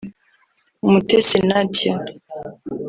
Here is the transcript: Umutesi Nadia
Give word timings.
Umutesi 0.85 1.37
Nadia 1.47 1.95